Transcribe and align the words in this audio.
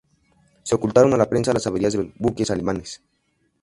Se 0.63 0.73
ocultaron 0.73 1.13
a 1.13 1.17
la 1.17 1.29
prensa 1.29 1.53
las 1.53 1.67
averías 1.67 1.93
de 1.93 1.99
los 2.05 2.13
buques 2.17 2.49
alemanes. 2.49 3.03